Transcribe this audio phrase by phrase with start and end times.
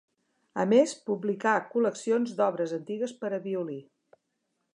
[0.63, 3.79] A més, publicà col·leccions d'obres antigues per a violí.